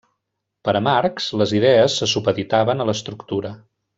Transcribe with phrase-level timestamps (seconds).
[0.67, 3.55] Per a Marx les idees se supeditaven a l'estructura.